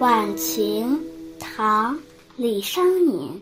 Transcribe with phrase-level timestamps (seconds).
[0.00, 1.00] 晚晴，
[1.38, 1.94] 唐·
[2.36, 3.40] 李商隐。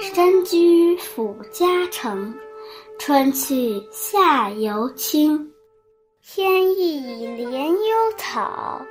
[0.00, 2.34] 身居府家城，
[2.98, 5.48] 春去夏犹青。
[6.22, 7.00] 天意
[7.46, 8.82] 怜幽草，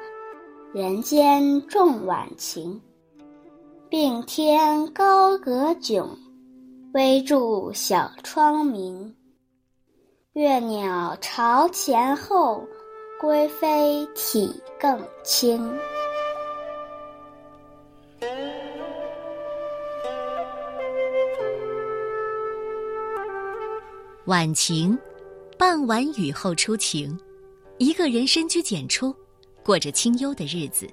[0.73, 2.79] 人间重晚晴。
[3.89, 6.07] 并天高阁迥，
[6.93, 9.13] 微柱小窗明。
[10.33, 12.63] 月鸟巢前后，
[13.19, 15.75] 归飞体更轻。
[24.25, 24.95] 晚晴，
[25.57, 27.19] 傍晚雨后初晴，
[27.79, 29.13] 一个人深居简出，
[29.63, 30.87] 过着清幽的日子。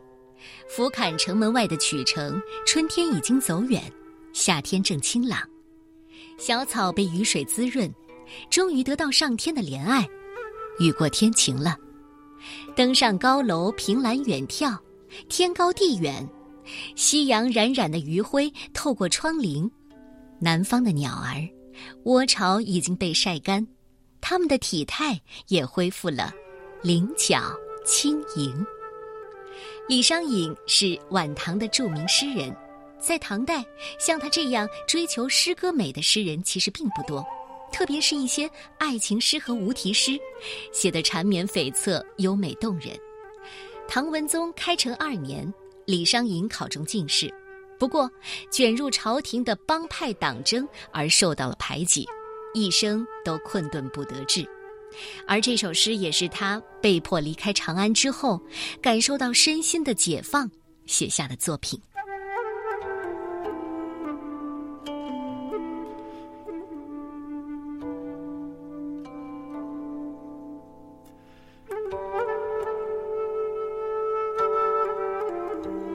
[0.66, 3.82] 俯瞰城门外的曲城，春天已经走远，
[4.32, 5.38] 夏天正清朗，
[6.38, 7.92] 小草被雨水滋润，
[8.50, 10.08] 终于得到上天的怜爱，
[10.78, 11.76] 雨过天晴了。
[12.74, 14.76] 登上高楼，凭栏远眺，
[15.28, 16.28] 天高地远，
[16.94, 19.68] 夕阳冉冉的余晖透过窗棂，
[20.38, 21.48] 南方的鸟儿，
[22.04, 23.66] 窝巢已经被晒干，
[24.20, 26.32] 它们的体态也恢复了
[26.82, 27.40] 灵巧
[27.84, 28.64] 轻盈。
[29.88, 32.54] 李商隐是晚唐的著名诗人，
[33.00, 33.64] 在唐代，
[33.98, 37.24] 像他这样追求诗歌美的诗人其实并不多，
[37.76, 40.18] 特别是一些爱情诗和无题诗，
[40.72, 42.98] 写得缠绵悱恻、优美动人。
[43.86, 45.52] 唐文宗开成二年，
[45.84, 47.30] 李商隐考中进士，
[47.78, 48.10] 不过
[48.50, 52.08] 卷入朝廷的帮派党争而受到了排挤，
[52.54, 54.48] 一生都困顿不得志。
[55.26, 58.40] 而这首诗也是他被迫离开长安之后，
[58.80, 60.50] 感受到身心的解放
[60.86, 61.78] 写下的作品。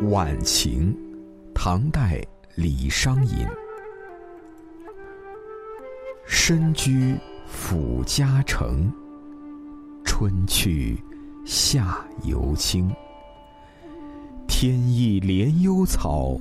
[0.09, 0.97] 晚晴，
[1.53, 2.19] 唐代
[2.56, 3.47] 李商隐。
[6.25, 7.16] 身居。
[7.45, 8.89] 府家城，
[10.06, 10.97] 春去
[11.45, 12.89] 夏犹青。
[14.47, 16.38] 天意怜幽草，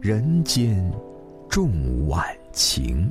[0.00, 0.92] 人间
[1.48, 3.10] 重晚晴。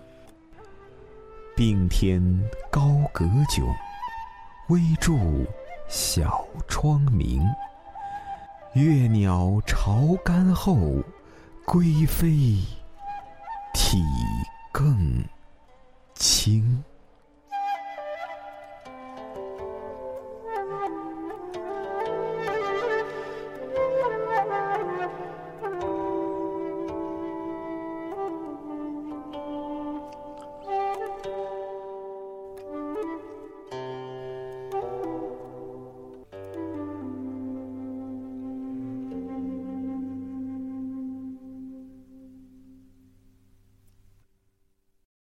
[1.56, 2.22] 并天
[2.70, 3.64] 高阁迥，
[4.68, 5.18] 微柱
[5.88, 7.42] 小窗明。
[8.74, 10.78] 月鸟巢干后，
[11.66, 12.30] 归飞
[13.74, 13.98] 体
[14.72, 15.24] 更
[16.14, 16.84] 轻。